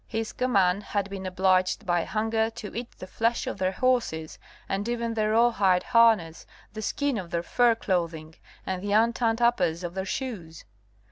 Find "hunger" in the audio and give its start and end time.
2.05-2.49